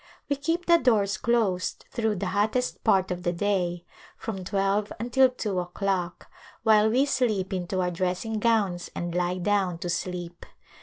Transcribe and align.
We 0.29 0.35
keep 0.35 0.65
the 0.65 0.79
doors 0.79 1.15
closed 1.17 1.85
through 1.91 2.15
the 2.15 2.25
hottest 2.33 2.83
part 2.83 3.11
of 3.11 3.21
the 3.21 3.31
day— 3.31 3.85
from 4.17 4.43
twelve 4.43 4.91
until 4.99 5.29
two 5.29 5.59
o'clock 5.59 6.25
•—while 6.63 6.89
we 6.89 7.05
slip 7.05 7.53
into 7.53 7.81
our 7.81 7.91
dressing 7.91 8.39
gowns 8.39 8.89
and 8.95 9.13
lie 9.13 9.37
down 9.37 9.77
to 9.77 9.91
sleep. 9.91 10.43